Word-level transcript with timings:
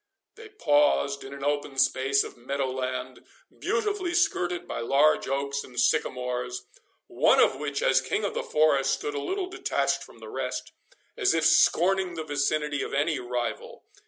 They 0.33 0.49
paused 0.49 1.23
in 1.23 1.31
an 1.31 1.43
open 1.43 1.77
space 1.77 2.23
of 2.23 2.35
meadow 2.35 2.71
land, 2.71 3.23
beautifully 3.59 4.15
skirted 4.15 4.67
by 4.67 4.79
large 4.79 5.27
oaks 5.27 5.63
and 5.63 5.79
sycamores, 5.79 6.65
one 7.05 7.39
of 7.39 7.57
which, 7.59 7.83
as 7.83 8.01
king 8.01 8.23
of 8.23 8.33
the 8.33 8.41
forest, 8.41 8.93
stood 8.93 9.13
a 9.13 9.21
little 9.21 9.45
detached 9.45 10.01
from 10.03 10.17
the 10.17 10.27
rest, 10.27 10.71
as 11.15 11.35
if 11.35 11.45
scorning 11.45 12.15
the 12.15 12.23
vicinity 12.23 12.81
of 12.81 12.95
any 12.95 13.19
rival. 13.19 13.83